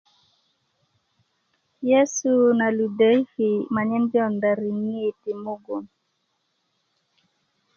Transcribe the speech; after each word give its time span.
yesu 1.89 2.31
na 2.57 2.67
ludöki 2.77 3.49
manyen 3.73 4.03
jonda 4.13 4.49
riŋit 4.61 5.19
i 5.31 5.33
mugun 5.43 5.85